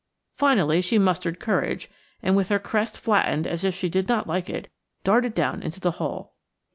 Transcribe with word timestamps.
Finally 0.35 0.81
she 0.81 0.97
mustered 0.97 1.39
courage, 1.39 1.87
and 2.23 2.35
with 2.35 2.49
her 2.49 2.57
crest 2.57 2.97
flattened 2.99 3.45
as 3.45 3.63
if 3.63 3.75
she 3.75 3.87
did 3.87 4.07
not 4.09 4.25
like 4.25 4.49
it, 4.49 4.67
darted 5.03 5.35
down 5.35 5.61
into 5.61 5.79
the 5.79 5.91
hole. 6.01 6.33